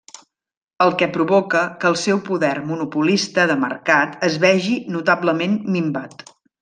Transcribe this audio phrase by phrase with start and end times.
[0.85, 6.27] El que provoca que el seu poder monopolista de mercat es vegi notablement minvat.